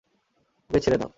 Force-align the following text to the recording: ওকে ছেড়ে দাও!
ওকে 0.69 0.79
ছেড়ে 0.83 0.97
দাও! 0.97 1.09